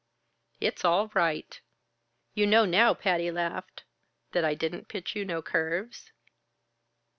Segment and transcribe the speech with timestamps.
[0.59, 1.61] It's all right!"
[2.33, 3.83] "You know now," Patty laughed,
[4.31, 6.11] "that I didn't pitch you no curves?"